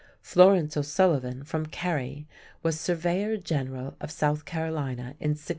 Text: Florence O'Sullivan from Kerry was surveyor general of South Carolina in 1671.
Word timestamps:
Florence 0.23 0.75
O'Sullivan 0.75 1.43
from 1.43 1.67
Kerry 1.67 2.27
was 2.63 2.79
surveyor 2.79 3.37
general 3.37 3.95
of 4.01 4.09
South 4.09 4.45
Carolina 4.45 5.13
in 5.19 5.37
1671. 5.37 5.47